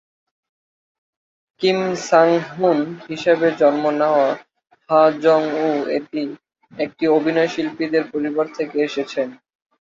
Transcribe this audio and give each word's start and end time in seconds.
Kim 1.61 1.79
Sang hun 2.07 2.77
হিসাবে 3.07 3.47
জন্ম 3.59 3.83
নেওয়া, 3.99 4.27
হা 4.89 5.01
জং-উ 5.23 5.67
একটি 6.71 7.05
অভিনয়শিল্পীদের 7.17 8.03
পরিবার 8.13 8.45
থেকে 8.57 8.77
এসেছেন। 8.87 9.27